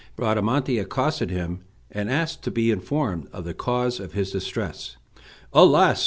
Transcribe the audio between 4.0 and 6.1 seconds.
his distress. "Alas!